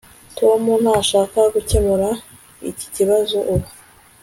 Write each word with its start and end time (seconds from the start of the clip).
tom 0.37 0.61
ntashaka 0.83 1.39
gukemura 1.53 2.09
iki 2.69 2.87
kibazo 2.95 3.37
ubu 3.53 3.69